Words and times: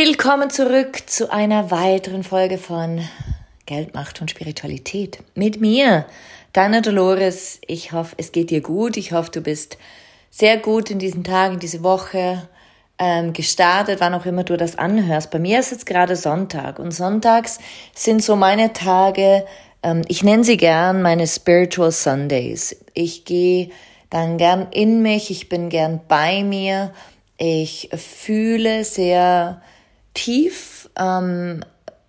Willkommen 0.00 0.48
zurück 0.48 1.10
zu 1.10 1.32
einer 1.32 1.72
weiteren 1.72 2.22
Folge 2.22 2.56
von 2.56 3.00
Geld, 3.66 3.94
Macht 3.94 4.20
und 4.20 4.30
Spiritualität. 4.30 5.18
Mit 5.34 5.60
mir, 5.60 6.06
deiner 6.52 6.82
Dolores. 6.82 7.58
Ich 7.66 7.90
hoffe, 7.90 8.14
es 8.16 8.30
geht 8.30 8.50
dir 8.50 8.60
gut. 8.60 8.96
Ich 8.96 9.10
hoffe, 9.10 9.32
du 9.32 9.40
bist 9.40 9.76
sehr 10.30 10.56
gut 10.56 10.92
in 10.92 11.00
diesen 11.00 11.24
Tagen, 11.24 11.58
diese 11.58 11.82
Woche 11.82 12.48
ähm, 13.00 13.32
gestartet, 13.32 13.98
wann 13.98 14.14
auch 14.14 14.24
immer 14.24 14.44
du 14.44 14.56
das 14.56 14.78
anhörst. 14.78 15.32
Bei 15.32 15.40
mir 15.40 15.58
ist 15.58 15.72
jetzt 15.72 15.86
gerade 15.86 16.14
Sonntag 16.14 16.78
und 16.78 16.92
sonntags 16.92 17.58
sind 17.92 18.22
so 18.22 18.36
meine 18.36 18.72
Tage, 18.72 19.44
ähm, 19.82 20.02
ich 20.06 20.22
nenne 20.22 20.44
sie 20.44 20.58
gern 20.58 21.02
meine 21.02 21.26
Spiritual 21.26 21.90
Sundays. 21.90 22.76
Ich 22.94 23.24
gehe 23.24 23.70
dann 24.10 24.38
gern 24.38 24.68
in 24.70 25.02
mich, 25.02 25.32
ich 25.32 25.48
bin 25.48 25.70
gern 25.70 26.02
bei 26.06 26.44
mir, 26.44 26.92
ich 27.36 27.90
fühle 27.96 28.84
sehr 28.84 29.60
tief 30.18 30.90
ähm, 30.98 31.60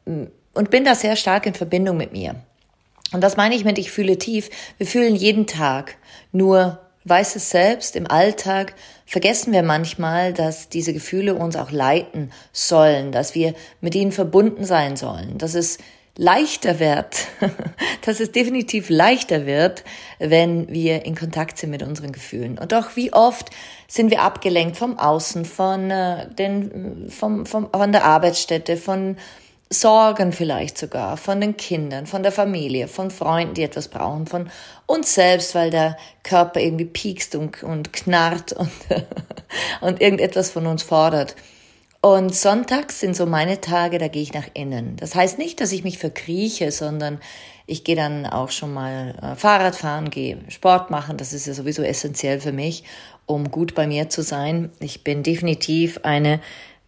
und 0.05 0.71
bin 0.71 0.83
da 0.83 0.95
sehr 0.95 1.15
stark 1.15 1.45
in 1.45 1.53
Verbindung 1.53 1.97
mit 1.97 2.11
mir. 2.11 2.35
Und 3.11 3.21
das 3.21 3.37
meine 3.37 3.55
ich 3.55 3.63
mit, 3.63 3.77
ich 3.77 3.91
fühle 3.91 4.17
tief. 4.17 4.49
Wir 4.77 4.87
fühlen 4.87 5.15
jeden 5.15 5.47
Tag. 5.47 5.97
Nur 6.31 6.79
weiß 7.05 7.35
es 7.35 7.49
selbst, 7.49 7.95
im 7.95 8.09
Alltag 8.09 8.73
vergessen 9.05 9.53
wir 9.53 9.63
manchmal, 9.63 10.33
dass 10.33 10.69
diese 10.69 10.93
Gefühle 10.93 11.35
uns 11.35 11.55
auch 11.55 11.71
leiten 11.71 12.31
sollen, 12.51 13.11
dass 13.11 13.35
wir 13.35 13.53
mit 13.81 13.95
ihnen 13.95 14.11
verbunden 14.11 14.65
sein 14.65 14.95
sollen, 14.95 15.37
dass 15.37 15.55
es 15.55 15.79
leichter 16.19 16.79
wird, 16.79 17.27
dass 18.05 18.19
es 18.19 18.33
definitiv 18.33 18.89
leichter 18.89 19.45
wird, 19.45 19.85
wenn 20.19 20.67
wir 20.67 21.05
in 21.05 21.15
Kontakt 21.15 21.57
sind 21.57 21.69
mit 21.69 21.81
unseren 21.81 22.11
Gefühlen. 22.11 22.59
Und 22.59 22.73
doch 22.73 22.97
wie 22.97 23.13
oft 23.13 23.49
sind 23.87 24.11
wir 24.11 24.21
abgelenkt 24.21 24.75
vom 24.75 24.99
Außen, 24.99 25.45
von, 25.45 25.89
äh, 25.89 26.27
den, 26.35 27.09
vom, 27.09 27.45
vom, 27.45 27.69
von 27.71 27.91
der 27.93 28.03
Arbeitsstätte, 28.03 28.75
von 28.75 29.15
Sorgen 29.69 30.33
vielleicht 30.33 30.77
sogar, 30.77 31.15
von 31.15 31.39
den 31.39 31.55
Kindern, 31.55 32.05
von 32.05 32.21
der 32.21 32.33
Familie, 32.33 32.89
von 32.89 33.11
Freunden, 33.11 33.53
die 33.53 33.63
etwas 33.63 33.87
brauchen, 33.87 34.27
von 34.27 34.49
uns 34.87 35.13
selbst, 35.13 35.55
weil 35.55 35.69
der 35.69 35.95
Körper 36.23 36.59
irgendwie 36.59 36.85
piekst 36.85 37.35
und, 37.35 37.63
und 37.63 37.93
knarrt 37.93 38.51
und, 38.51 38.71
und 39.81 40.01
irgendetwas 40.01 40.49
von 40.49 40.67
uns 40.67 40.83
fordert. 40.83 41.35
Und 42.01 42.33
sonntags 42.33 43.01
sind 43.01 43.15
so 43.15 43.25
meine 43.25 43.59
Tage, 43.59 43.97
da 43.97 44.07
gehe 44.07 44.21
ich 44.21 44.33
nach 44.33 44.47
innen. 44.53 44.95
Das 44.95 45.15
heißt 45.15 45.37
nicht, 45.37 45.59
dass 45.59 45.73
ich 45.73 45.83
mich 45.83 45.97
verkrieche, 45.97 46.71
sondern 46.71 47.19
ich 47.67 47.83
gehe 47.83 47.97
dann 47.97 48.25
auch 48.25 48.51
schon 48.51 48.73
mal 48.73 49.15
äh, 49.21 49.35
Fahrrad 49.35 49.75
fahren, 49.75 50.09
gehe 50.09 50.37
Sport 50.47 50.91
machen. 50.91 51.17
Das 51.17 51.33
ist 51.33 51.45
ja 51.45 51.53
sowieso 51.53 51.83
essentiell 51.83 52.39
für 52.39 52.53
mich, 52.53 52.85
um 53.25 53.51
gut 53.51 53.75
bei 53.75 53.85
mir 53.85 54.09
zu 54.09 54.23
sein. 54.23 54.71
Ich 54.79 55.03
bin 55.03 55.23
definitiv 55.23 55.99
eine 56.03 56.39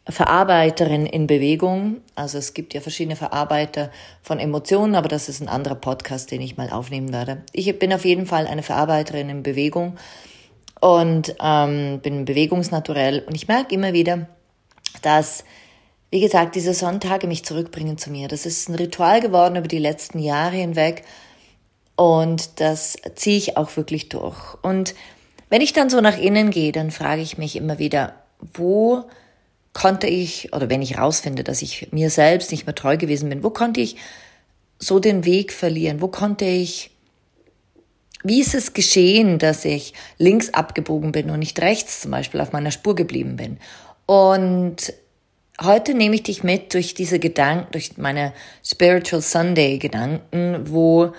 Verarbeiterin 0.08 1.06
in 1.06 1.28
Bewegung. 1.28 1.98
Also 2.16 2.38
es 2.38 2.54
gibt 2.54 2.74
ja 2.74 2.80
verschiedene 2.80 3.18
Verarbeiter 3.18 3.92
von 4.24 4.40
Emotionen, 4.40 4.96
aber 4.96 5.10
das 5.10 5.28
ist 5.28 5.42
ein 5.42 5.50
anderer 5.50 5.76
Podcast, 5.76 6.32
den 6.32 6.42
ich 6.42 6.56
mal 6.56 6.70
aufnehmen 6.70 7.12
werde. 7.12 7.44
Ich 7.52 7.78
bin 7.78 7.94
auf 7.94 8.06
jeden 8.06 8.26
Fall 8.26 8.48
eine 8.48 8.64
Verarbeiterin 8.64 9.30
in 9.30 9.44
Bewegung 9.44 9.98
und 10.80 11.36
ähm, 11.42 12.00
bin 12.02 12.24
bewegungsnaturell. 12.24 13.24
Und 13.28 13.36
ich 13.36 13.50
merke 13.50 13.76
immer 13.76 13.94
wieder, 13.94 14.28
dass, 15.02 15.44
wie 16.10 16.20
gesagt, 16.20 16.56
diese 16.56 16.74
Sonntage 16.74 17.28
mich 17.28 17.46
zurückbringen 17.46 17.98
zu 17.98 18.12
mir. 18.12 18.28
Das 18.28 18.46
ist 18.46 18.70
ein 18.70 18.76
Ritual 18.76 19.22
geworden 19.22 19.56
über 19.56 19.68
die 19.68 19.80
letzten 19.80 20.20
Jahre 20.20 20.58
hinweg 20.58 21.04
und 21.96 22.60
das 22.60 22.98
ziehe 23.16 23.38
ich 23.38 23.58
auch 23.58 23.78
wirklich 23.78 24.10
durch. 24.10 24.56
Und 24.62 24.96
wenn 25.50 25.62
ich 25.62 25.74
dann 25.74 25.90
so 25.90 26.02
nach 26.02 26.18
innen 26.18 26.50
gehe, 26.50 26.72
dann 26.72 26.92
frage 26.92 27.22
ich 27.22 27.38
mich 27.38 27.56
immer 27.56 27.78
wieder, 27.78 28.16
wo 28.54 29.04
konnte 29.74 30.08
ich, 30.08 30.54
oder 30.54 30.70
wenn 30.70 30.82
ich 30.82 30.98
rausfinde, 30.98 31.44
dass 31.44 31.62
ich 31.62 31.92
mir 31.92 32.10
selbst 32.10 32.52
nicht 32.52 32.66
mehr 32.66 32.76
treu 32.76 32.98
gewesen 32.98 33.30
bin, 33.30 33.44
wo 33.44 33.50
konnte 33.50 33.82
ich 33.82 33.98
so 34.80 35.00
den 35.00 35.26
Weg 35.26 35.54
verlieren? 35.54 36.02
Wo 36.02 36.08
konnte 36.08 36.46
ich, 36.46 36.92
wie 38.24 38.42
ist 38.42 38.56
es 38.56 38.74
geschehen, 38.74 39.40
dass 39.40 39.64
ich 39.64 39.94
links 40.18 40.50
abgebogen 40.54 41.12
bin 41.12 41.30
und 41.30 41.40
nicht 41.40 41.62
rechts 41.62 42.02
zum 42.02 42.12
Beispiel 42.12 42.42
auf 42.42 42.52
meiner 42.52 42.72
Spur 42.72 42.96
geblieben 42.96 43.36
bin? 43.36 43.60
Und 44.06 44.94
heute 45.62 45.94
nehme 45.94 46.16
ich 46.16 46.24
dich 46.24 46.44
mit 46.44 46.74
durch 46.74 46.94
diese 46.94 47.20
Gedanken, 47.20 47.72
durch 47.72 47.98
meine 47.98 48.34
Spiritual 48.64 49.22
Sunday 49.22 49.78
Gedanken, 49.78 50.70
wo 50.70 51.14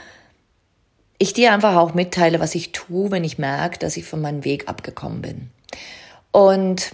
ich 1.19 1.33
dir 1.33 1.53
einfach 1.53 1.77
auch 1.77 1.95
mitteile, 1.95 2.41
was 2.41 2.55
ich 2.55 2.73
tue, 2.73 3.11
wenn 3.11 3.25
ich 3.25 3.39
merke, 3.39 3.79
dass 3.79 3.97
ich 3.97 4.05
von 4.05 4.21
meinem 4.21 4.45
Weg 4.45 4.69
abgekommen 4.69 5.23
bin. 5.23 5.51
Und 6.33 6.93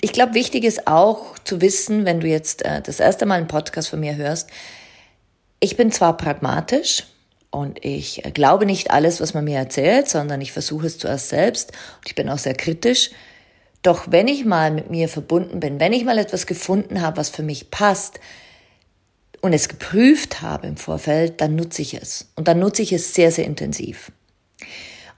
ich 0.00 0.12
glaube, 0.12 0.34
wichtig 0.34 0.64
ist 0.64 0.86
auch 0.86 1.38
zu 1.44 1.60
wissen, 1.60 2.04
wenn 2.04 2.20
du 2.20 2.26
jetzt 2.26 2.64
äh, 2.64 2.82
das 2.82 3.00
erste 3.00 3.26
Mal 3.26 3.36
einen 3.36 3.48
Podcast 3.48 3.88
von 3.88 4.00
mir 4.00 4.16
hörst, 4.16 4.48
ich 5.60 5.76
bin 5.76 5.90
zwar 5.90 6.16
pragmatisch 6.16 7.04
und 7.50 7.84
ich 7.84 8.22
glaube 8.34 8.64
nicht 8.66 8.90
alles, 8.90 9.20
was 9.20 9.34
man 9.34 9.44
mir 9.44 9.58
erzählt, 9.58 10.08
sondern 10.08 10.40
ich 10.40 10.52
versuche 10.52 10.86
es 10.86 10.98
zuerst 10.98 11.30
selbst 11.30 11.72
und 11.98 12.06
ich 12.06 12.14
bin 12.14 12.28
auch 12.28 12.38
sehr 12.38 12.54
kritisch. 12.54 13.10
Doch 13.82 14.10
wenn 14.10 14.28
ich 14.28 14.44
mal 14.44 14.70
mit 14.70 14.90
mir 14.90 15.08
verbunden 15.08 15.60
bin, 15.60 15.80
wenn 15.80 15.92
ich 15.92 16.04
mal 16.04 16.18
etwas 16.18 16.46
gefunden 16.46 17.00
habe, 17.00 17.16
was 17.16 17.30
für 17.30 17.42
mich 17.42 17.70
passt 17.70 18.20
und 19.40 19.52
es 19.52 19.68
geprüft 19.68 20.42
habe 20.42 20.66
im 20.66 20.76
Vorfeld, 20.76 21.40
dann 21.40 21.54
nutze 21.54 21.82
ich 21.82 21.94
es. 21.94 22.32
Und 22.34 22.48
dann 22.48 22.58
nutze 22.58 22.82
ich 22.82 22.92
es 22.92 23.14
sehr, 23.14 23.30
sehr 23.30 23.44
intensiv. 23.44 24.10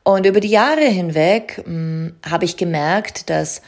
Und 0.03 0.27
über 0.27 0.41
die 0.41 0.49
Jahre 0.49 0.85
hinweg 0.85 1.59
mh, 1.59 1.65
hm, 1.65 2.15
habe 2.29 2.45
ich 2.45 2.57
gemerkt, 2.57 3.31
dass 3.31 3.63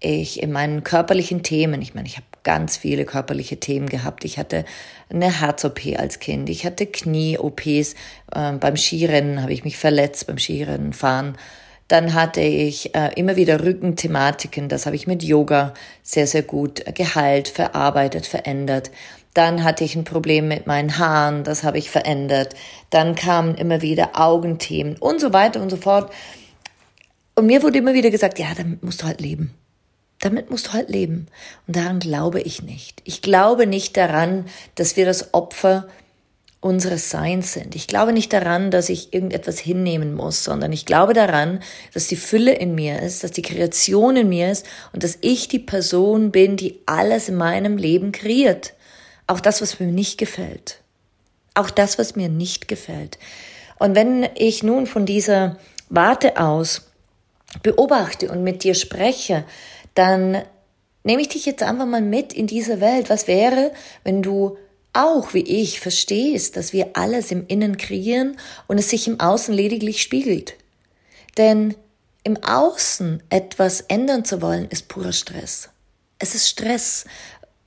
ich 0.00 0.42
in 0.42 0.52
meinen 0.52 0.84
körperlichen 0.84 1.42
Themen, 1.42 1.82
ich 1.82 1.94
meine, 1.94 2.06
ich 2.06 2.16
habe 2.16 2.26
ganz 2.44 2.76
viele 2.76 3.04
körperliche 3.04 3.58
Themen 3.58 3.88
gehabt. 3.88 4.24
Ich 4.24 4.38
hatte 4.38 4.64
eine 5.10 5.40
Herz-OP 5.40 5.80
als 5.98 6.18
Kind, 6.20 6.48
ich 6.48 6.64
hatte 6.64 6.86
Knie-OPs, 6.86 7.94
äh, 8.32 8.52
beim 8.52 8.76
Skirennen 8.76 9.42
habe 9.42 9.52
ich 9.52 9.64
mich 9.64 9.76
verletzt, 9.76 10.26
beim 10.26 10.38
Skirennen 10.38 10.92
fahren 10.92 11.36
dann 11.88 12.12
hatte 12.12 12.42
ich 12.42 12.94
äh, 12.94 13.10
immer 13.16 13.36
wieder 13.36 13.64
Rückenthematiken, 13.64 14.68
das 14.68 14.84
habe 14.84 14.94
ich 14.94 15.06
mit 15.06 15.22
Yoga 15.22 15.72
sehr, 16.02 16.26
sehr 16.26 16.42
gut 16.42 16.84
geheilt, 16.94 17.48
verarbeitet, 17.48 18.26
verändert. 18.26 18.90
Dann 19.32 19.64
hatte 19.64 19.84
ich 19.84 19.96
ein 19.96 20.04
Problem 20.04 20.48
mit 20.48 20.66
meinen 20.66 20.98
Haaren, 20.98 21.44
das 21.44 21.64
habe 21.64 21.78
ich 21.78 21.90
verändert. 21.90 22.54
Dann 22.90 23.14
kamen 23.14 23.54
immer 23.54 23.80
wieder 23.80 24.20
Augenthemen 24.20 24.96
und 24.96 25.20
so 25.20 25.32
weiter 25.32 25.62
und 25.62 25.70
so 25.70 25.76
fort. 25.76 26.12
Und 27.34 27.46
mir 27.46 27.62
wurde 27.62 27.78
immer 27.78 27.94
wieder 27.94 28.10
gesagt, 28.10 28.38
ja, 28.38 28.48
damit 28.56 28.82
musst 28.82 29.02
du 29.02 29.06
halt 29.06 29.20
leben. 29.20 29.54
Damit 30.20 30.50
musst 30.50 30.68
du 30.68 30.72
halt 30.72 30.90
leben. 30.90 31.28
Und 31.66 31.76
daran 31.76 32.00
glaube 32.00 32.40
ich 32.40 32.62
nicht. 32.62 33.00
Ich 33.04 33.22
glaube 33.22 33.66
nicht 33.66 33.96
daran, 33.96 34.46
dass 34.74 34.96
wir 34.96 35.06
das 35.06 35.32
Opfer 35.32 35.86
unseres 36.60 37.10
Seins 37.10 37.52
sind. 37.52 37.76
Ich 37.76 37.86
glaube 37.86 38.12
nicht 38.12 38.32
daran, 38.32 38.70
dass 38.70 38.88
ich 38.88 39.14
irgendetwas 39.14 39.58
hinnehmen 39.58 40.14
muss, 40.14 40.42
sondern 40.42 40.72
ich 40.72 40.86
glaube 40.86 41.12
daran, 41.12 41.60
dass 41.94 42.08
die 42.08 42.16
Fülle 42.16 42.52
in 42.52 42.74
mir 42.74 43.00
ist, 43.00 43.22
dass 43.22 43.30
die 43.30 43.42
Kreation 43.42 44.16
in 44.16 44.28
mir 44.28 44.50
ist 44.50 44.66
und 44.92 45.04
dass 45.04 45.18
ich 45.20 45.46
die 45.46 45.60
Person 45.60 46.32
bin, 46.32 46.56
die 46.56 46.80
alles 46.86 47.28
in 47.28 47.36
meinem 47.36 47.76
Leben 47.76 48.10
kreiert. 48.10 48.74
Auch 49.28 49.40
das, 49.40 49.62
was 49.62 49.78
mir 49.78 49.86
nicht 49.86 50.18
gefällt. 50.18 50.80
Auch 51.54 51.70
das, 51.70 51.98
was 51.98 52.16
mir 52.16 52.28
nicht 52.28 52.66
gefällt. 52.66 53.18
Und 53.78 53.94
wenn 53.94 54.28
ich 54.34 54.64
nun 54.64 54.86
von 54.86 55.06
dieser 55.06 55.58
Warte 55.88 56.40
aus 56.40 56.90
beobachte 57.62 58.30
und 58.30 58.42
mit 58.42 58.64
dir 58.64 58.74
spreche, 58.74 59.44
dann 59.94 60.42
nehme 61.04 61.22
ich 61.22 61.28
dich 61.28 61.46
jetzt 61.46 61.62
einfach 61.62 61.86
mal 61.86 62.02
mit 62.02 62.32
in 62.32 62.48
diese 62.48 62.80
Welt. 62.80 63.10
Was 63.10 63.28
wäre, 63.28 63.72
wenn 64.02 64.22
du 64.22 64.58
auch 64.98 65.32
wie 65.32 65.42
ich 65.42 65.80
verstehst, 65.80 66.56
dass 66.56 66.72
wir 66.72 66.90
alles 66.94 67.30
im 67.30 67.46
Innen 67.46 67.76
kreieren 67.76 68.36
und 68.66 68.78
es 68.78 68.90
sich 68.90 69.06
im 69.06 69.20
Außen 69.20 69.54
lediglich 69.54 70.02
spiegelt? 70.02 70.54
Denn 71.36 71.74
im 72.24 72.36
Außen 72.42 73.22
etwas 73.30 73.80
ändern 73.82 74.24
zu 74.24 74.42
wollen, 74.42 74.66
ist 74.68 74.88
purer 74.88 75.12
Stress. 75.12 75.70
Es 76.18 76.34
ist 76.34 76.48
Stress. 76.48 77.04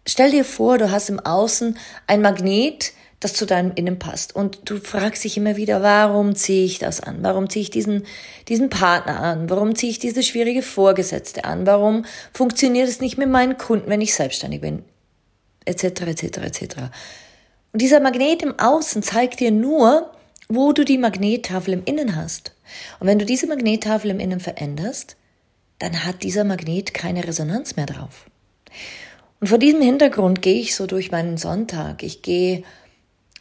Stell 0.06 0.32
dir 0.32 0.44
vor, 0.44 0.78
du 0.78 0.92
hast 0.92 1.10
im 1.10 1.20
Außen 1.20 1.78
ein 2.06 2.22
Magnet, 2.22 2.92
das 3.22 3.34
zu 3.34 3.46
deinem 3.46 3.72
Innen 3.76 3.98
passt. 3.98 4.36
Und 4.36 4.70
du 4.70 4.78
fragst 4.78 5.24
dich 5.24 5.38
immer 5.38 5.56
wieder, 5.56 5.82
warum 5.82 6.36
ziehe 6.36 6.66
ich 6.66 6.80
das 6.80 7.00
an? 7.00 7.20
Warum 7.22 7.50
ziehe 7.50 7.64
ich 7.64 7.70
diesen, 7.70 8.06
diesen 8.50 8.70
Partner 8.70 9.20
an? 9.22 9.50
Warum 9.50 9.76
ziehe 9.76 9.92
ich 9.92 10.00
diese 10.00 10.24
schwierige 10.24 10.64
Vorgesetzte 10.64 11.46
an? 11.46 11.66
Warum 11.66 12.06
funktioniert 12.34 12.90
es 12.90 13.00
nicht 13.00 13.18
mit 13.18 13.30
meinen 13.30 13.58
Kunden, 13.58 13.90
wenn 13.90 14.02
ich 14.02 14.16
selbstständig 14.16 14.62
bin? 14.62 14.84
Etc., 15.66 15.84
etc., 16.02 16.24
etc. 16.40 16.76
Und 17.74 17.82
dieser 17.82 18.00
Magnet 18.00 18.44
im 18.44 18.60
Außen 18.60 19.04
zeigt 19.04 19.40
dir 19.40 19.52
nur, 19.52 20.12
wo 20.50 20.74
du 20.74 20.84
die 20.84 20.98
Magnettafel 20.98 21.74
im 21.74 21.84
Innen 21.86 22.16
hast. 22.16 22.54
Und 23.00 23.08
wenn 23.08 23.20
du 23.20 23.26
diese 23.26 23.48
Magnettafel 23.48 24.12
im 24.12 24.20
Innen 24.20 24.40
veränderst, 24.40 25.16
dann 25.80 26.06
hat 26.06 26.24
dieser 26.24 26.44
Magnet 26.44 26.94
keine 26.94 27.26
Resonanz 27.26 27.76
mehr 27.76 27.86
drauf. 27.86 28.26
Und 29.40 29.48
vor 29.48 29.58
diesem 29.58 29.82
Hintergrund 29.82 30.42
gehe 30.42 30.60
ich 30.62 30.76
so 30.76 30.86
durch 30.86 31.12
meinen 31.12 31.38
Sonntag. 31.38 32.04
Ich 32.04 32.22
gehe 32.22 32.64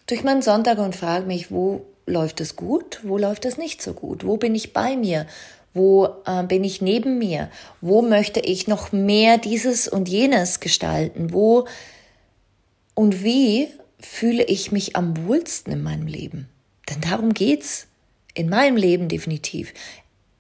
durch 0.06 0.24
meinen 0.24 0.42
Sonntag 0.42 0.78
und 0.78 0.96
frage 0.96 1.26
mich, 1.26 1.50
wo 1.50 1.84
läuft 2.06 2.40
es 2.40 2.56
gut, 2.56 3.00
wo 3.02 3.18
läuft 3.18 3.44
es 3.44 3.58
nicht 3.58 3.82
so 3.82 3.92
gut, 3.92 4.24
wo 4.24 4.36
bin 4.36 4.54
ich 4.54 4.72
bei 4.72 4.96
mir, 4.96 5.26
wo 5.74 6.08
äh, 6.26 6.42
bin 6.42 6.64
ich 6.64 6.80
neben 6.80 7.18
mir, 7.18 7.50
wo 7.80 8.02
möchte 8.02 8.40
ich 8.40 8.66
noch 8.66 8.92
mehr 8.92 9.38
dieses 9.38 9.86
und 9.86 10.08
jenes 10.08 10.60
gestalten, 10.60 11.32
wo 11.32 11.66
und 12.94 13.22
wie 13.22 13.68
fühle 14.00 14.44
ich 14.44 14.72
mich 14.72 14.96
am 14.96 15.26
wohlsten 15.26 15.72
in 15.72 15.82
meinem 15.82 16.06
Leben. 16.06 16.48
Denn 16.88 17.00
darum 17.00 17.34
geht's 17.34 17.86
in 18.34 18.48
meinem 18.48 18.76
Leben 18.76 19.08
definitiv. 19.08 19.72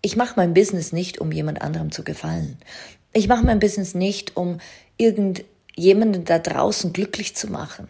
Ich 0.02 0.16
mache 0.16 0.34
mein 0.36 0.54
Business 0.54 0.92
nicht, 0.92 1.18
um 1.18 1.32
jemand 1.32 1.62
anderem 1.62 1.92
zu 1.92 2.04
gefallen. 2.04 2.58
Ich 3.12 3.28
mache 3.28 3.44
mein 3.44 3.58
Business 3.58 3.94
nicht, 3.94 4.36
um 4.36 4.58
irgendjemanden 4.96 6.24
da 6.24 6.38
draußen 6.38 6.92
glücklich 6.92 7.36
zu 7.36 7.48
machen. 7.48 7.88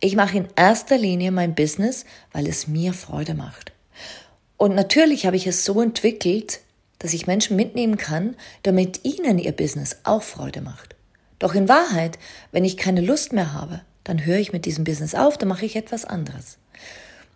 Ich 0.00 0.16
mache 0.16 0.38
in 0.38 0.48
erster 0.56 0.98
Linie 0.98 1.30
mein 1.30 1.54
Business, 1.54 2.04
weil 2.32 2.48
es 2.48 2.66
mir 2.66 2.92
Freude 2.92 3.34
macht. 3.34 3.72
Und 4.56 4.74
natürlich 4.74 5.26
habe 5.26 5.36
ich 5.36 5.46
es 5.46 5.64
so 5.64 5.80
entwickelt, 5.80 6.60
dass 6.98 7.14
ich 7.14 7.26
Menschen 7.26 7.56
mitnehmen 7.56 7.96
kann, 7.96 8.36
damit 8.62 9.04
ihnen 9.04 9.38
ihr 9.38 9.52
Business 9.52 9.98
auch 10.04 10.22
Freude 10.22 10.60
macht. 10.60 10.96
Doch 11.38 11.54
in 11.54 11.68
Wahrheit, 11.68 12.18
wenn 12.52 12.64
ich 12.64 12.76
keine 12.76 13.00
Lust 13.00 13.32
mehr 13.32 13.52
habe, 13.52 13.82
dann 14.04 14.24
höre 14.24 14.38
ich 14.38 14.52
mit 14.52 14.64
diesem 14.64 14.84
Business 14.84 15.14
auf, 15.14 15.38
dann 15.38 15.48
mache 15.48 15.66
ich 15.66 15.76
etwas 15.76 16.04
anderes. 16.04 16.58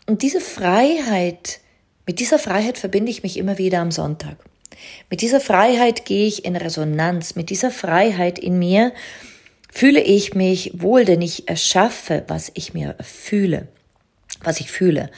Und 0.06 0.22
diese 0.22 0.40
Freiheit, 0.40 1.60
mit 2.06 2.20
dieser 2.20 2.38
Freiheit 2.38 2.78
verbinde 2.78 3.10
ich 3.10 3.22
mich 3.22 3.36
immer 3.36 3.58
wieder 3.58 3.80
am 3.80 3.90
Sonntag. 3.90 4.36
Mit 5.10 5.20
dieser 5.22 5.40
Freiheit 5.40 6.04
gehe 6.04 6.26
ich 6.26 6.44
in 6.44 6.56
Resonanz, 6.56 7.34
mit 7.34 7.50
dieser 7.50 7.70
Freiheit 7.70 8.38
in 8.38 8.58
mir 8.58 8.92
fühle 9.72 10.00
ich 10.00 10.34
mich 10.34 10.72
wohl, 10.74 11.04
denn 11.04 11.20
ich 11.22 11.48
erschaffe, 11.48 12.24
was 12.28 12.50
ich 12.54 12.72
mir 12.72 12.96
fühle, 13.00 13.68
was 14.42 14.60
ich 14.60 14.70
fühle. 14.70 15.10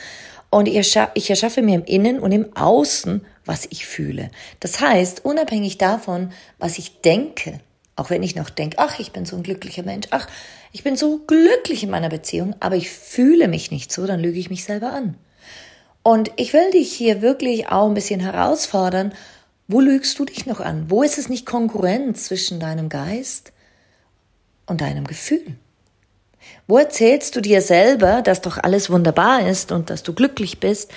Und 0.51 0.67
ich 0.67 1.31
erschaffe 1.31 1.63
mir 1.63 1.75
im 1.77 1.85
Innen 1.85 2.19
und 2.19 2.33
im 2.33 2.57
Außen, 2.57 3.25
was 3.45 3.67
ich 3.71 3.87
fühle. 3.87 4.31
Das 4.61 4.81
heißt, 4.81 5.25
unabhängig 5.25 5.79
davon, 5.79 6.33
was 6.59 6.79
ich 6.79 7.01
denke, 7.03 7.61
auch 7.99 8.11
wenn 8.11 8.23
ich 8.23 8.37
noch 8.37 8.49
denke, 8.49 8.79
ach, 8.79 9.01
ich 9.01 9.11
bin 9.11 9.27
so 9.27 9.37
ein 9.37 9.43
glücklicher 9.43 9.83
Mensch, 9.83 10.07
ach, 10.11 10.29
ich 10.73 10.85
bin 10.85 10.97
so 10.97 11.19
glücklich 11.27 11.83
in 11.83 11.91
meiner 11.91 12.09
Beziehung, 12.09 12.55
aber 12.61 12.77
ich 12.77 12.91
fühle 12.91 13.49
mich 13.49 13.71
nicht 13.71 13.93
so, 13.93 14.07
dann 14.07 14.21
lüge 14.21 14.39
ich 14.39 14.51
mich 14.51 14.65
selber 14.65 14.93
an. 14.93 15.17
Und 16.05 16.31
ich 16.37 16.53
will 16.53 16.71
dich 16.71 16.93
hier 16.93 17.23
wirklich 17.23 17.69
auch 17.69 17.89
ein 17.89 17.95
bisschen 17.95 18.21
herausfordern, 18.21 19.13
wo 19.67 19.81
lügst 19.81 20.19
du 20.19 20.25
dich 20.25 20.47
noch 20.47 20.61
an? 20.61 20.91
Wo 20.91 21.03
ist 21.03 21.19
es 21.19 21.29
nicht 21.29 21.45
Konkurrenz 21.45 22.25
zwischen 22.27 22.61
deinem 22.61 22.89
Geist 22.89 23.53
und 24.67 24.81
deinem 24.81 25.07
Gefühl? 25.07 25.57
Wo 26.69 26.79
erzählst 26.79 27.35
du 27.35 27.41
dir 27.41 27.63
selber, 27.63 28.23
dass 28.23 28.41
doch 28.41 28.59
alles 28.59 28.91
wunderbar 28.91 29.47
ist 29.47 29.73
und 29.73 29.91
dass 29.91 30.05
du 30.05 30.13
glücklich 30.15 30.61
bist? 30.61 30.93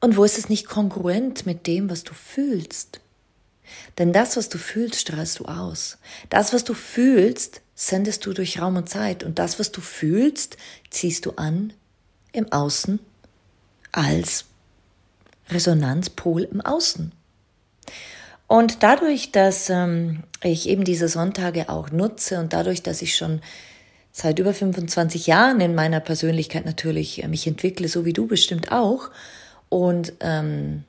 Und 0.00 0.16
wo 0.16 0.24
ist 0.24 0.38
es 0.38 0.48
nicht 0.48 0.66
kongruent 0.66 1.46
mit 1.46 1.68
dem, 1.68 1.88
was 1.88 2.02
du 2.02 2.12
fühlst? 2.14 3.01
Denn 3.98 4.12
das, 4.12 4.36
was 4.36 4.48
du 4.48 4.58
fühlst, 4.58 5.00
strahlst 5.00 5.38
du 5.38 5.44
aus. 5.44 5.98
Das, 6.30 6.52
was 6.52 6.64
du 6.64 6.74
fühlst, 6.74 7.60
sendest 7.74 8.26
du 8.26 8.32
durch 8.32 8.60
Raum 8.60 8.76
und 8.76 8.88
Zeit. 8.88 9.24
Und 9.24 9.38
das, 9.38 9.58
was 9.58 9.72
du 9.72 9.80
fühlst, 9.80 10.56
ziehst 10.90 11.26
du 11.26 11.32
an 11.32 11.72
im 12.32 12.50
Außen 12.50 13.00
als 13.92 14.46
Resonanzpol 15.50 16.42
im 16.42 16.60
Außen. 16.60 17.12
Und 18.46 18.82
dadurch, 18.82 19.32
dass 19.32 19.70
ähm, 19.70 20.24
ich 20.42 20.68
eben 20.68 20.84
diese 20.84 21.08
Sonntage 21.08 21.68
auch 21.68 21.90
nutze 21.90 22.38
und 22.38 22.52
dadurch, 22.52 22.82
dass 22.82 23.02
ich 23.02 23.14
schon 23.16 23.40
seit 24.12 24.38
über 24.38 24.52
25 24.52 25.26
Jahren 25.26 25.60
in 25.60 25.74
meiner 25.74 26.00
Persönlichkeit 26.00 26.66
natürlich 26.66 27.22
äh, 27.22 27.28
mich 27.28 27.46
entwickle, 27.46 27.88
so 27.88 28.04
wie 28.04 28.12
du 28.12 28.26
bestimmt 28.26 28.70
auch, 28.70 29.10
und 29.70 30.12
ähm, 30.20 30.84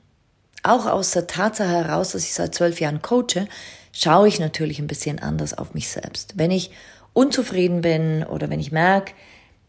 auch 0.64 0.86
aus 0.86 1.12
der 1.12 1.26
Tatsache 1.26 1.70
heraus, 1.70 2.12
dass 2.12 2.24
ich 2.24 2.34
seit 2.34 2.54
zwölf 2.54 2.80
Jahren 2.80 3.02
coache, 3.02 3.46
schaue 3.92 4.28
ich 4.28 4.40
natürlich 4.40 4.78
ein 4.78 4.86
bisschen 4.86 5.18
anders 5.20 5.56
auf 5.56 5.74
mich 5.74 5.88
selbst. 5.88 6.34
Wenn 6.36 6.50
ich 6.50 6.70
unzufrieden 7.12 7.80
bin 7.80 8.24
oder 8.24 8.50
wenn 8.50 8.60
ich 8.60 8.72
merke, 8.72 9.12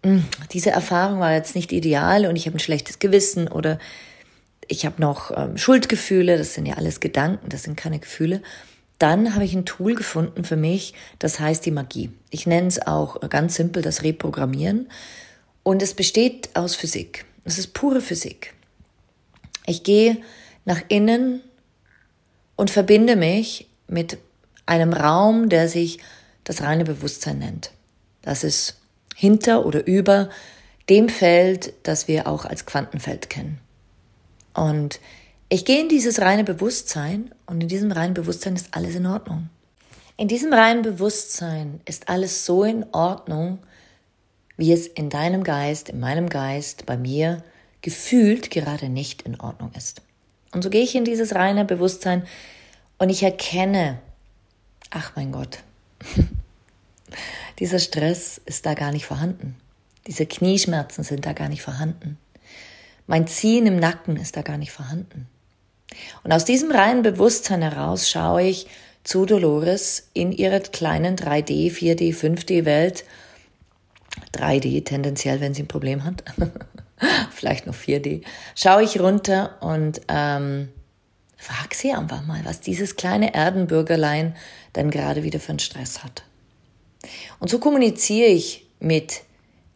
hm, 0.04 0.26
diese 0.52 0.72
Erfahrung 0.72 1.20
war 1.20 1.34
jetzt 1.34 1.56
nicht 1.56 1.72
ideal 1.72 2.26
und 2.26 2.36
ich 2.36 2.48
habe 2.48 2.58
ein 2.58 2.60
schlechtes 2.60 3.00
Gewissen 3.00 3.48
oder 3.48 3.80
ich 4.68 4.86
habe 4.86 5.02
noch 5.02 5.32
ähm, 5.36 5.58
Schuldgefühle, 5.58 6.38
das 6.38 6.54
sind 6.54 6.66
ja 6.66 6.76
alles 6.76 7.00
Gedanken, 7.00 7.50
das 7.50 7.64
sind 7.64 7.76
keine 7.76 8.00
Gefühle, 8.00 8.42
dann 8.98 9.36
habe 9.36 9.46
ich 9.46 9.54
ein 9.54 9.66
Tool 9.66 9.94
gefunden 9.94 10.44
für 10.44 10.56
mich, 10.56 10.94
das 11.20 11.40
heißt 11.40 11.66
die 11.66 11.72
Magie. 11.72 12.12
Ich 12.30 12.48
nenne 12.48 12.68
es 12.68 12.86
auch 12.86 13.20
ganz 13.30 13.56
simpel 13.56 13.84
das 13.84 14.04
Reprogrammieren 14.04 14.90
und 15.64 15.82
es 15.82 15.94
besteht 15.94 16.50
aus 16.56 16.76
Physik. 16.76 17.26
Es 17.44 17.60
ist 17.60 17.74
pure 17.74 18.02
Physik. 18.02 18.54
Ich 19.68 19.84
gehe 19.84 20.18
nach 20.66 20.82
innen 20.88 21.42
und 22.56 22.70
verbinde 22.70 23.16
mich 23.16 23.70
mit 23.88 24.18
einem 24.66 24.94
Raum, 24.94 25.50
der 25.50 25.70
sich 25.70 26.00
das 26.44 26.62
reine 26.62 26.84
Bewusstsein 26.84 27.40
nennt. 27.40 27.72
Das 28.22 28.44
ist 28.44 28.80
hinter 29.16 29.66
oder 29.66 29.86
über 29.86 30.30
dem 30.90 31.10
Feld, 31.10 31.74
das 31.84 32.08
wir 32.08 32.28
auch 32.28 32.46
als 32.46 32.66
Quantenfeld 32.66 33.30
kennen. 33.30 33.60
Und 34.54 35.00
ich 35.50 35.66
gehe 35.66 35.82
in 35.82 35.90
dieses 35.90 36.22
reine 36.22 36.44
Bewusstsein 36.44 37.32
und 37.46 37.62
in 37.62 37.68
diesem 37.68 37.92
reinen 37.92 38.14
Bewusstsein 38.14 38.56
ist 38.56 38.70
alles 38.72 38.96
in 38.96 39.06
Ordnung. 39.06 39.50
In 40.18 40.28
diesem 40.28 40.54
reinen 40.54 40.82
Bewusstsein 40.82 41.82
ist 41.86 42.10
alles 42.10 42.46
so 42.46 42.64
in 42.64 42.86
Ordnung, 42.94 43.60
wie 44.58 44.72
es 44.72 44.88
in 44.88 45.10
deinem 45.10 45.44
Geist, 45.44 45.90
in 45.90 46.00
meinem 46.00 46.30
Geist, 46.30 46.86
bei 46.86 46.98
mir 46.98 47.44
gefühlt 47.82 48.50
gerade 48.50 48.90
nicht 48.90 49.24
in 49.24 49.40
Ordnung 49.40 49.72
ist. 49.76 50.02
Und 50.56 50.62
so 50.62 50.70
gehe 50.70 50.84
ich 50.84 50.96
in 50.96 51.04
dieses 51.04 51.36
reine 51.36 51.66
Bewusstsein 51.66 52.24
und 52.98 53.10
ich 53.10 53.24
erkenne, 53.24 54.00
ach 54.90 55.12
mein 55.18 55.34
Gott, 55.34 55.60
dieser 57.60 57.80
Stress 57.80 58.40
ist 58.46 58.66
da 58.66 58.74
gar 58.74 58.94
nicht 58.94 59.06
vorhanden. 59.06 59.58
Diese 60.08 60.26
Knieschmerzen 60.26 61.04
sind 61.04 61.26
da 61.26 61.34
gar 61.34 61.50
nicht 61.50 61.62
vorhanden. 61.62 62.18
Mein 63.06 63.28
Ziehen 63.28 63.68
im 63.68 63.76
Nacken 63.76 64.16
ist 64.16 64.38
da 64.38 64.44
gar 64.44 64.58
nicht 64.58 64.72
vorhanden. 64.72 65.28
Und 66.24 66.32
aus 66.32 66.46
diesem 66.46 66.72
reinen 66.72 67.04
Bewusstsein 67.04 67.62
heraus 67.62 68.10
schaue 68.10 68.44
ich 68.44 68.68
zu 69.04 69.26
Dolores 69.26 70.08
in 70.14 70.32
ihrer 70.32 70.62
kleinen 70.62 71.18
3D, 71.18 71.70
4D, 71.70 72.16
5D 72.16 72.64
Welt. 72.64 73.04
3D 74.34 74.86
tendenziell, 74.86 75.42
wenn 75.42 75.54
sie 75.54 75.64
ein 75.64 75.68
Problem 75.68 76.06
hat. 76.06 76.24
Vielleicht 77.32 77.68
noch 77.68 77.76
4D. 77.76 78.24
Schaue 78.56 78.84
ich 78.84 79.00
runter 79.00 79.58
und 79.62 80.02
ähm, 80.08 80.70
frag 81.38 81.74
sie 81.74 81.92
einfach 81.92 82.26
mal, 82.26 82.42
was 82.44 82.62
dieses 82.62 82.96
kleine 82.96 83.34
Erdenbürgerlein 83.34 84.36
denn 84.76 84.92
gerade 84.92 85.24
wieder 85.24 85.40
für 85.40 85.50
einen 85.50 85.60
Stress 85.60 86.04
hat. 86.04 86.24
Und 87.40 87.50
so 87.50 87.60
kommuniziere 87.60 88.30
ich 88.30 88.68
mit 88.80 89.22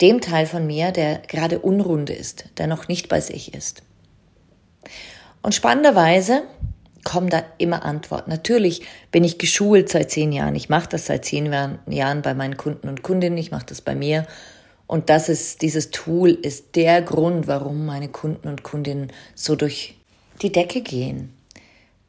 dem 0.01 0.21
Teil 0.21 0.45
von 0.45 0.65
mir, 0.65 0.91
der 0.91 1.19
gerade 1.27 1.59
unrund 1.59 2.09
ist, 2.09 2.45
der 2.57 2.67
noch 2.67 2.87
nicht 2.87 3.09
bei 3.09 3.21
sich 3.21 3.53
ist. 3.53 3.83
Und 5.41 5.53
spannenderweise 5.53 6.43
kommen 7.03 7.29
da 7.29 7.43
immer 7.57 7.83
Antworten. 7.83 8.29
Natürlich 8.29 8.83
bin 9.11 9.23
ich 9.23 9.37
geschult 9.37 9.89
seit 9.89 10.11
zehn 10.11 10.31
Jahren. 10.31 10.55
Ich 10.55 10.69
mache 10.69 10.89
das 10.89 11.05
seit 11.05 11.25
zehn 11.25 11.51
Jahren 11.87 12.21
bei 12.21 12.33
meinen 12.33 12.57
Kunden 12.57 12.89
und 12.89 13.03
Kundinnen. 13.03 13.37
Ich 13.37 13.51
mache 13.51 13.65
das 13.65 13.81
bei 13.81 13.95
mir. 13.95 14.25
Und 14.89 15.11
das 15.11 15.29
ist, 15.29 15.61
dieses 15.61 15.91
Tool 15.91 16.31
ist 16.31 16.75
der 16.75 17.03
Grund, 17.03 17.45
warum 17.45 17.85
meine 17.85 18.09
Kunden 18.09 18.47
und 18.47 18.63
Kundinnen 18.63 19.13
so 19.35 19.55
durch 19.55 19.93
die 20.41 20.51
Decke 20.51 20.81
gehen. 20.81 21.31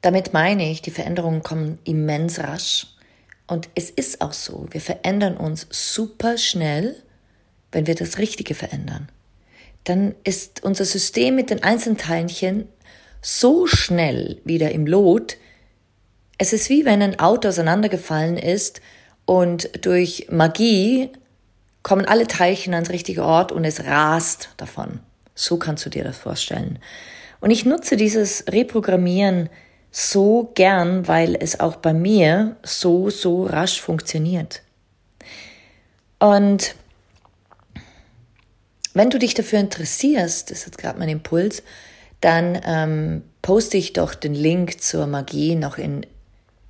Damit 0.01 0.33
meine 0.33 0.71
ich, 0.71 0.81
die 0.81 0.91
Veränderungen 0.91 1.43
kommen 1.43 1.79
immens 1.85 2.39
rasch 2.39 2.87
Und 3.47 3.69
es 3.75 3.91
ist 3.91 4.23
auch 4.23 4.33
so, 4.33 4.67
wir 4.71 4.81
verändern 4.81 5.37
uns 5.37 5.67
super 5.69 6.39
schnell, 6.39 6.97
wenn 7.71 7.87
wir 7.87 7.95
das 7.95 8.17
Richtige 8.17 8.55
verändern. 8.55 9.11
Dann 9.85 10.15
ist 10.25 10.65
unser 10.65 10.87
System 10.87 11.35
mit 11.35 11.51
den 11.51 11.63
Einzelteilchen 11.63 12.67
so 13.21 13.67
schnell 13.67 14.41
wieder 14.47 14.73
im 14.73 14.87
Lot. 14.87 15.37
Es 16.39 16.55
ist 16.55 16.71
wie 16.71 16.87
wenn 16.87 17.03
ein 17.03 17.19
Auto 17.19 17.49
auseinandergefallen 17.49 18.39
ist 18.39 18.81
und 19.27 19.85
durch 19.85 20.29
Magie 20.31 21.11
kommen 21.83 22.05
alle 22.05 22.27
Teilchen 22.27 22.75
ans 22.75 22.91
richtige 22.91 23.25
Ort 23.25 23.53
und 23.53 23.65
es 23.65 23.85
rast 23.85 24.51
davon. 24.57 25.01
So 25.35 25.59
kannst 25.59 25.87
du 25.87 25.91
dir 25.91 26.05
das 26.05 26.19
vorstellen. 26.19 26.79
Und 27.41 27.51
ich 27.51 27.65
nutze 27.65 27.97
dieses 27.97 28.45
Reprogrammieren 28.51 29.49
so 29.91 30.53
gern, 30.55 31.09
weil 31.09 31.37
es 31.41 31.59
auch 31.59 31.77
bei 31.77 31.93
mir 31.93 32.57
so, 32.63 33.11
so 33.11 33.45
rasch 33.45 33.81
funktioniert. 33.81 34.63
Und 36.19 36.75
wenn 38.93 39.11
du 39.11 39.19
dich 39.19 39.35
dafür 39.35 39.59
interessierst, 39.59 40.51
das 40.51 40.67
ist 40.67 40.79
gerade 40.79 40.99
mein 40.99 41.09
Impuls, 41.09 41.63
dann 42.21 42.61
ähm, 42.65 43.23
poste 43.41 43.79
ich 43.79 43.95
doch 43.95 44.15
den 44.15 44.35
Link 44.35 44.83
zur 44.83 45.07
Magie 45.07 45.55
noch 45.55 45.79
in 45.79 46.05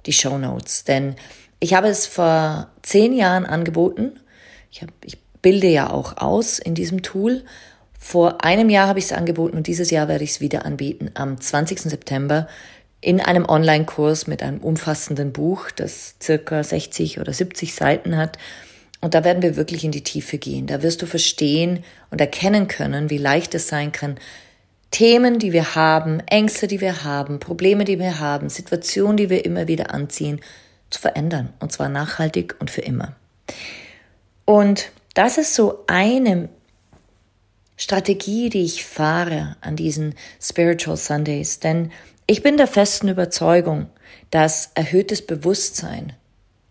die 0.06 0.12
Show 0.12 0.38
Notes. 0.38 0.84
Denn 0.84 1.16
ich 1.58 1.74
habe 1.74 1.88
es 1.88 2.06
vor 2.06 2.68
zehn 2.82 3.12
Jahren 3.12 3.44
angeboten. 3.44 4.20
Ich, 4.70 4.82
hab, 4.82 4.90
ich 5.04 5.18
bilde 5.42 5.68
ja 5.68 5.90
auch 5.90 6.16
aus 6.16 6.58
in 6.58 6.74
diesem 6.74 7.02
Tool. 7.02 7.44
Vor 7.98 8.44
einem 8.44 8.70
Jahr 8.70 8.88
habe 8.88 8.98
ich 8.98 9.06
es 9.06 9.12
angeboten 9.12 9.56
und 9.56 9.66
dieses 9.66 9.90
Jahr 9.90 10.08
werde 10.08 10.24
ich 10.24 10.30
es 10.30 10.40
wieder 10.40 10.64
anbieten. 10.64 11.10
Am 11.14 11.40
20. 11.40 11.80
September 11.80 12.48
in 13.00 13.20
einem 13.20 13.46
Online-Kurs 13.46 14.26
mit 14.26 14.42
einem 14.42 14.58
umfassenden 14.58 15.32
Buch, 15.32 15.70
das 15.70 16.16
circa 16.22 16.62
60 16.62 17.18
oder 17.18 17.32
70 17.32 17.74
Seiten 17.74 18.16
hat. 18.16 18.38
Und 19.00 19.14
da 19.14 19.24
werden 19.24 19.42
wir 19.42 19.56
wirklich 19.56 19.84
in 19.84 19.92
die 19.92 20.04
Tiefe 20.04 20.36
gehen. 20.38 20.66
Da 20.66 20.82
wirst 20.82 21.00
du 21.00 21.06
verstehen 21.06 21.82
und 22.10 22.20
erkennen 22.20 22.68
können, 22.68 23.08
wie 23.08 23.18
leicht 23.18 23.54
es 23.54 23.68
sein 23.68 23.92
kann, 23.92 24.16
Themen, 24.90 25.38
die 25.38 25.52
wir 25.52 25.74
haben, 25.74 26.20
Ängste, 26.26 26.66
die 26.66 26.80
wir 26.80 27.04
haben, 27.04 27.38
Probleme, 27.38 27.84
die 27.84 27.98
wir 27.98 28.18
haben, 28.18 28.48
Situationen, 28.48 29.16
die 29.16 29.30
wir 29.30 29.44
immer 29.44 29.68
wieder 29.68 29.94
anziehen, 29.94 30.40
zu 30.90 31.00
verändern. 31.00 31.50
Und 31.60 31.72
zwar 31.72 31.88
nachhaltig 31.88 32.56
und 32.58 32.70
für 32.70 32.80
immer. 32.80 33.14
Und 34.50 34.90
das 35.14 35.38
ist 35.38 35.54
so 35.54 35.84
eine 35.86 36.48
Strategie, 37.76 38.48
die 38.48 38.64
ich 38.64 38.84
fahre 38.84 39.54
an 39.60 39.76
diesen 39.76 40.16
Spiritual 40.42 40.96
Sundays. 40.96 41.60
Denn 41.60 41.92
ich 42.26 42.42
bin 42.42 42.56
der 42.56 42.66
festen 42.66 43.06
Überzeugung, 43.06 43.88
dass 44.32 44.72
erhöhtes 44.74 45.24
Bewusstsein 45.24 46.14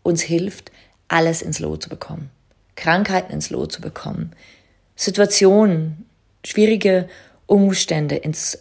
uns 0.04 0.22
hilft, 0.22 0.74
alles 1.08 1.42
ins 1.42 1.60
Lot 1.60 1.84
zu 1.84 1.88
bekommen. 1.88 2.30
Krankheiten 2.76 3.32
ins 3.32 3.50
Lot 3.50 3.72
zu 3.72 3.80
bekommen. 3.80 4.34
Situationen, 4.98 6.06
schwierige 6.46 7.08
Umstände 7.46 8.18
ins 8.18 8.60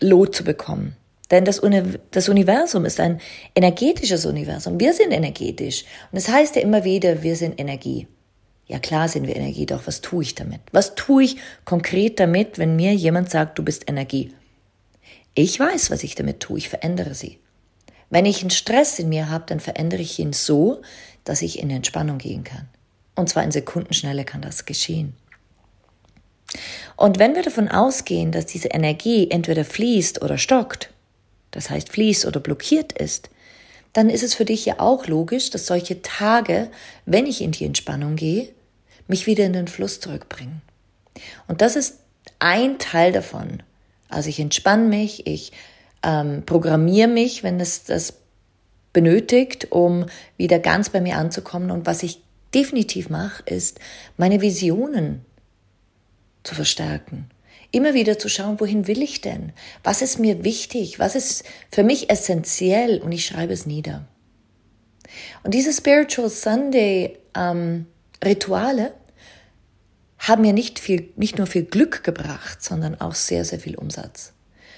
Lot 0.00 0.36
zu 0.36 0.44
bekommen. 0.44 0.96
Denn 1.32 1.46
das, 1.46 1.58
Uni 1.58 1.82
das 2.10 2.28
Universum 2.28 2.84
ist 2.84 3.00
ein 3.00 3.20
energetisches 3.56 4.26
Universum. 4.26 4.78
Wir 4.78 4.92
sind 4.92 5.12
energetisch. 5.12 5.84
Und 6.12 6.18
es 6.18 6.26
das 6.26 6.34
heißt 6.34 6.56
ja 6.56 6.62
immer 6.62 6.84
wieder, 6.84 7.22
wir 7.22 7.34
sind 7.34 7.58
Energie. 7.58 8.06
Ja 8.68 8.78
klar 8.78 9.08
sind 9.08 9.26
wir 9.26 9.34
Energie, 9.34 9.66
doch 9.66 9.86
was 9.86 10.02
tue 10.02 10.22
ich 10.22 10.34
damit? 10.34 10.60
Was 10.72 10.94
tue 10.94 11.24
ich 11.24 11.36
konkret 11.64 12.20
damit, 12.20 12.58
wenn 12.58 12.76
mir 12.76 12.94
jemand 12.94 13.30
sagt, 13.30 13.58
du 13.58 13.64
bist 13.64 13.88
Energie? 13.88 14.32
Ich 15.34 15.58
weiß, 15.58 15.90
was 15.90 16.04
ich 16.04 16.14
damit 16.14 16.40
tue, 16.40 16.58
ich 16.58 16.68
verändere 16.68 17.14
sie. 17.14 17.38
Wenn 18.10 18.26
ich 18.26 18.42
einen 18.42 18.50
Stress 18.50 18.98
in 18.98 19.08
mir 19.08 19.30
habe, 19.30 19.44
dann 19.46 19.58
verändere 19.58 20.02
ich 20.02 20.18
ihn 20.18 20.34
so, 20.34 20.82
dass 21.24 21.40
ich 21.40 21.58
in 21.58 21.70
Entspannung 21.70 22.18
gehen 22.18 22.44
kann. 22.44 22.68
Und 23.14 23.30
zwar 23.30 23.42
in 23.42 23.52
Sekundenschnelle 23.52 24.26
kann 24.26 24.42
das 24.42 24.66
geschehen. 24.66 25.14
Und 26.96 27.18
wenn 27.18 27.34
wir 27.34 27.42
davon 27.42 27.68
ausgehen, 27.68 28.32
dass 28.32 28.44
diese 28.44 28.68
Energie 28.68 29.30
entweder 29.30 29.64
fließt 29.64 30.20
oder 30.20 30.36
stockt, 30.36 30.92
das 31.52 31.70
heißt 31.70 31.88
fließt 31.88 32.26
oder 32.26 32.40
blockiert 32.40 32.92
ist, 32.92 33.30
dann 33.92 34.10
ist 34.10 34.22
es 34.22 34.34
für 34.34 34.44
dich 34.44 34.64
ja 34.64 34.80
auch 34.80 35.06
logisch, 35.06 35.50
dass 35.50 35.66
solche 35.66 36.02
Tage, 36.02 36.70
wenn 37.06 37.26
ich 37.26 37.40
in 37.40 37.52
die 37.52 37.64
Entspannung 37.64 38.16
gehe, 38.16 38.48
mich 39.06 39.26
wieder 39.26 39.44
in 39.44 39.52
den 39.52 39.68
Fluss 39.68 40.00
zurückbringen. 40.00 40.62
Und 41.46 41.60
das 41.60 41.76
ist 41.76 41.98
ein 42.38 42.78
Teil 42.78 43.12
davon, 43.12 43.62
also 44.08 44.28
ich 44.28 44.40
entspanne 44.40 44.88
mich, 44.88 45.26
ich 45.26 45.52
ähm, 46.02 46.42
programmiere 46.44 47.08
mich, 47.08 47.42
wenn 47.42 47.58
es 47.60 47.84
das 47.84 48.14
benötigt, 48.92 49.72
um 49.72 50.06
wieder 50.36 50.58
ganz 50.58 50.90
bei 50.90 51.00
mir 51.00 51.16
anzukommen. 51.16 51.70
Und 51.70 51.86
was 51.86 52.02
ich 52.02 52.22
definitiv 52.54 53.08
mache, 53.08 53.42
ist, 53.46 53.80
meine 54.18 54.42
Visionen 54.42 55.24
zu 56.42 56.54
verstärken. 56.54 57.30
Immer 57.72 57.94
wieder 57.94 58.18
zu 58.18 58.28
schauen, 58.28 58.60
wohin 58.60 58.86
will 58.86 59.02
ich 59.02 59.22
denn? 59.22 59.52
Was 59.82 60.02
ist 60.02 60.18
mir 60.18 60.44
wichtig? 60.44 60.98
Was 60.98 61.14
ist 61.14 61.44
für 61.70 61.82
mich 61.82 62.10
essentiell? 62.10 63.00
Und 63.00 63.12
ich 63.12 63.24
schreibe 63.24 63.54
es 63.54 63.66
nieder. 63.66 64.06
Und 65.42 65.54
diese 65.54 65.72
Spiritual 65.72 66.28
Sunday 66.28 67.18
ähm, 67.34 67.86
Rituale 68.22 68.92
haben 70.18 70.42
mir 70.42 70.52
nicht 70.52 70.78
viel, 70.78 71.08
nicht 71.16 71.38
nur 71.38 71.46
viel 71.46 71.64
Glück 71.64 72.04
gebracht, 72.04 72.62
sondern 72.62 73.00
auch 73.00 73.14
sehr, 73.14 73.44
sehr 73.44 73.58
viel 73.58 73.74
Umsatz. 73.74 74.34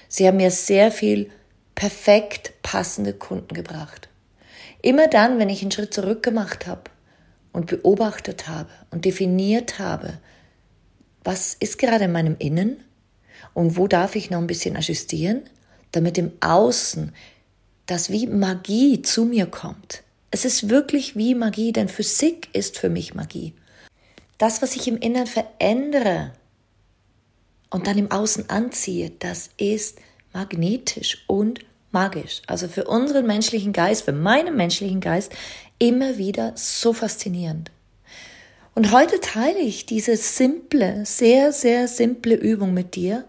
Sie 0.07 0.25
haben 0.25 0.37
mir 0.37 0.49
sehr 0.49 0.91
viel 0.91 1.29
perfekt 1.75 2.53
passende 2.63 3.13
Kunden 3.13 3.53
gebracht. 3.53 4.09
Immer 4.81 5.07
dann, 5.07 5.37
wenn 5.37 5.49
ich 5.49 5.61
einen 5.61 5.71
Schritt 5.71 5.93
zurück 5.93 6.23
gemacht 6.23 6.65
habe 6.65 6.83
und 7.51 7.67
beobachtet 7.67 8.47
habe 8.47 8.69
und 8.91 9.03
definiert 9.03 9.79
habe, 9.79 10.19
was 11.25 11.55
ist 11.59 11.77
gerade 11.77 12.05
in 12.05 12.11
meinem 12.11 12.37
Innen 12.39 12.77
und 13.53 13.75
wo 13.75 13.87
darf 13.87 14.15
ich 14.15 14.29
noch 14.29 14.37
ein 14.37 14.47
bisschen 14.47 14.77
ajustieren, 14.77 15.41
damit 15.91 16.17
im 16.17 16.31
Außen 16.39 17.13
das 17.87 18.09
wie 18.09 18.27
Magie 18.27 19.01
zu 19.01 19.25
mir 19.25 19.45
kommt. 19.47 20.03
Es 20.31 20.45
ist 20.45 20.69
wirklich 20.69 21.15
wie 21.15 21.35
Magie, 21.35 21.73
denn 21.73 21.89
Physik 21.89 22.49
ist 22.53 22.77
für 22.77 22.89
mich 22.89 23.13
Magie. 23.13 23.53
Das, 24.37 24.61
was 24.61 24.75
ich 24.75 24.87
im 24.87 24.97
Inneren 24.97 25.27
verändere 25.27 26.33
und 27.69 27.87
dann 27.87 27.97
im 27.97 28.11
Außen 28.11 28.49
anziehe, 28.49 29.11
das 29.19 29.49
ist 29.57 29.99
magnetisch 30.33 31.23
und 31.27 31.59
magisch. 31.91 32.41
Also 32.47 32.67
für 32.67 32.85
unseren 32.85 33.25
menschlichen 33.25 33.71
Geist, 33.71 34.03
für 34.03 34.11
meinen 34.11 34.57
menschlichen 34.57 34.99
Geist 34.99 35.31
immer 35.79 36.17
wieder 36.17 36.51
so 36.55 36.91
faszinierend. 36.91 37.71
Und 38.75 38.91
heute 38.91 39.19
teile 39.21 39.59
ich 39.59 39.85
diese 39.85 40.17
simple, 40.17 41.05
sehr, 41.05 41.51
sehr 41.51 41.87
simple 41.87 42.35
Übung 42.35 42.73
mit 42.73 42.95
dir, 42.95 43.25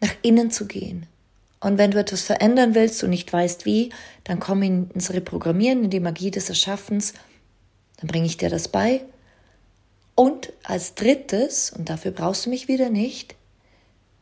nach 0.00 0.14
innen 0.22 0.50
zu 0.50 0.66
gehen. 0.66 1.06
Und 1.60 1.76
wenn 1.76 1.90
du 1.90 1.98
etwas 1.98 2.22
verändern 2.22 2.74
willst 2.74 3.02
und 3.02 3.10
nicht 3.10 3.32
weißt 3.32 3.64
wie, 3.64 3.90
dann 4.22 4.38
komm 4.38 4.62
ins 4.62 5.12
Reprogrammieren, 5.12 5.84
in 5.84 5.90
die 5.90 6.00
Magie 6.00 6.30
des 6.30 6.48
Erschaffens, 6.48 7.14
dann 7.96 8.08
bringe 8.08 8.26
ich 8.26 8.36
dir 8.36 8.48
das 8.48 8.68
bei 8.68 9.02
und 10.14 10.52
als 10.62 10.94
drittes, 10.94 11.72
und 11.76 11.88
dafür 11.88 12.12
brauchst 12.12 12.46
du 12.46 12.50
mich 12.50 12.68
wieder 12.68 12.90
nicht, 12.90 13.34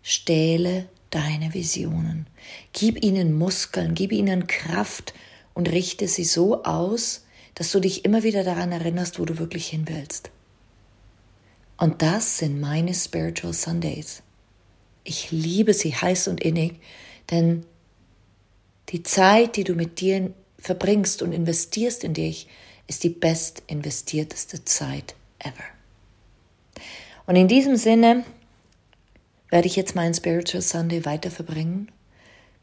stähle 0.02 0.86
deine 1.10 1.52
Visionen. 1.52 2.26
Gib 2.72 3.02
ihnen 3.02 3.34
Muskeln, 3.36 3.94
gib 3.94 4.12
ihnen 4.12 4.46
Kraft 4.46 5.12
und 5.52 5.70
richte 5.70 6.08
sie 6.08 6.24
so 6.24 6.64
aus, 6.64 7.21
dass 7.54 7.72
du 7.72 7.80
dich 7.80 8.04
immer 8.04 8.22
wieder 8.22 8.44
daran 8.44 8.72
erinnerst, 8.72 9.18
wo 9.18 9.24
du 9.24 9.38
wirklich 9.38 9.68
hin 9.68 9.84
willst. 9.86 10.30
Und 11.76 12.02
das 12.02 12.38
sind 12.38 12.60
meine 12.60 12.94
Spiritual 12.94 13.52
Sundays. 13.52 14.22
Ich 15.04 15.30
liebe 15.30 15.74
sie 15.74 15.94
heiß 15.94 16.28
und 16.28 16.40
innig, 16.40 16.80
denn 17.30 17.66
die 18.90 19.02
Zeit, 19.02 19.56
die 19.56 19.64
du 19.64 19.74
mit 19.74 20.00
dir 20.00 20.32
verbringst 20.58 21.22
und 21.22 21.32
investierst 21.32 22.04
in 22.04 22.14
dich, 22.14 22.46
ist 22.86 23.04
die 23.04 23.08
best 23.08 23.62
investierteste 23.66 24.64
Zeit 24.64 25.14
ever. 25.38 25.64
Und 27.26 27.36
in 27.36 27.48
diesem 27.48 27.76
Sinne 27.76 28.24
werde 29.48 29.66
ich 29.66 29.76
jetzt 29.76 29.94
meinen 29.94 30.14
Spiritual 30.14 30.62
Sunday 30.62 31.04
weiter 31.04 31.30
verbringen, 31.30 31.90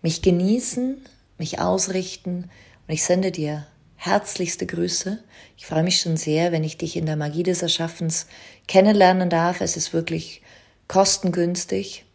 mich 0.01 0.21
genießen, 0.21 0.97
mich 1.37 1.59
ausrichten 1.59 2.49
und 2.87 2.93
ich 2.93 3.03
sende 3.03 3.31
dir 3.31 3.67
herzlichste 3.99 4.65
Grüße. 4.65 5.21
Ich 5.57 5.65
freue 5.65 5.83
mich 5.83 5.99
schon 5.99 6.15
sehr, 6.15 6.53
wenn 6.53 6.63
ich 6.63 6.77
dich 6.77 6.95
in 6.95 7.05
der 7.05 7.17
Magie 7.17 7.43
des 7.43 7.61
Erschaffens 7.61 8.27
kennenlernen 8.65 9.29
darf. 9.29 9.59
Es 9.59 9.75
ist 9.75 9.91
wirklich 9.91 10.41
kostengünstig, 10.87 12.05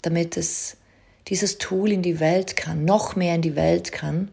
damit 0.00 0.38
es 0.38 0.78
dieses 1.28 1.58
Tool 1.58 1.92
in 1.92 2.00
die 2.00 2.20
Welt 2.20 2.56
kann, 2.56 2.86
noch 2.86 3.16
mehr 3.16 3.34
in 3.34 3.42
die 3.42 3.54
Welt 3.54 3.92
kann. 3.92 4.30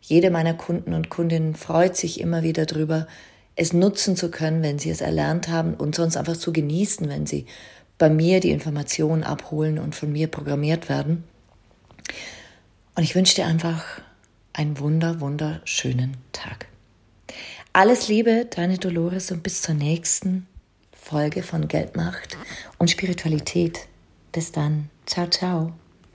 Jede 0.00 0.30
meiner 0.30 0.54
Kunden 0.54 0.94
und 0.94 1.10
Kundinnen 1.10 1.54
freut 1.54 1.98
sich 1.98 2.18
immer 2.18 2.42
wieder 2.42 2.64
drüber, 2.64 3.06
es 3.54 3.74
nutzen 3.74 4.16
zu 4.16 4.30
können, 4.30 4.62
wenn 4.62 4.78
sie 4.78 4.88
es 4.88 5.02
erlernt 5.02 5.48
haben 5.48 5.74
und 5.74 5.94
sonst 5.94 6.16
einfach 6.16 6.36
zu 6.36 6.52
genießen, 6.52 7.10
wenn 7.10 7.26
sie 7.26 7.44
bei 7.98 8.08
mir 8.08 8.40
die 8.40 8.52
Informationen 8.52 9.22
abholen 9.22 9.78
und 9.78 9.94
von 9.94 10.10
mir 10.12 10.28
programmiert 10.28 10.88
werden. 10.88 11.24
Und 12.94 13.02
ich 13.02 13.14
wünsche 13.14 13.34
dir 13.34 13.46
einfach 13.46 14.00
einen 14.58 14.80
wunder, 14.80 15.20
wunderschönen 15.20 16.16
Tag. 16.32 16.66
Alles 17.72 18.08
Liebe, 18.08 18.46
deine 18.50 18.76
Dolores 18.76 19.30
und 19.30 19.44
bis 19.44 19.62
zur 19.62 19.76
nächsten 19.76 20.48
Folge 20.92 21.44
von 21.44 21.68
Geldmacht 21.68 22.36
und 22.76 22.90
Spiritualität. 22.90 23.86
Bis 24.32 24.50
dann. 24.50 24.90
Ciao, 25.06 25.28
ciao. 25.28 25.72